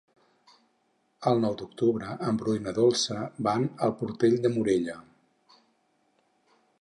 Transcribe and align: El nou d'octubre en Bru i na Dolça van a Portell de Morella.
El 1.31 1.41
nou 1.43 1.57
d'octubre 1.59 2.15
en 2.31 2.39
Bru 2.39 2.55
i 2.59 2.63
na 2.67 2.73
Dolça 2.79 3.19
van 3.49 3.67
a 3.89 3.93
Portell 3.99 4.39
de 4.47 4.53
Morella. 4.57 4.97